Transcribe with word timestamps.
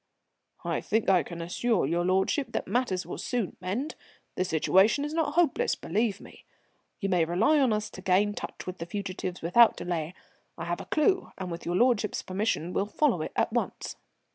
"I 0.65 0.81
think 0.81 1.09
I 1.11 1.21
can 1.21 1.43
assure 1.43 1.85
your 1.85 2.03
lordship 2.03 2.53
that 2.53 2.67
matters 2.67 3.05
will 3.05 3.19
soon 3.19 3.55
mend. 3.61 3.93
The 4.33 4.43
situation 4.43 5.05
is 5.05 5.13
not 5.13 5.35
hopeless, 5.35 5.75
believe 5.75 6.19
me. 6.19 6.43
You 6.99 7.07
may 7.07 7.23
rely 7.23 7.59
on 7.59 7.71
us 7.71 7.91
to 7.91 8.01
regain 8.01 8.33
touch 8.33 8.65
with 8.65 8.79
the 8.79 8.87
fugitives 8.87 9.43
without 9.43 9.77
delay. 9.77 10.15
I 10.57 10.65
have 10.65 10.81
a 10.81 10.85
clue, 10.85 11.31
and 11.37 11.51
with 11.51 11.67
your 11.67 11.75
lordship's 11.75 12.23
permission 12.23 12.73
will 12.73 12.87
follow 12.87 13.21
it 13.21 13.31
at 13.35 13.53
once." 13.53 13.95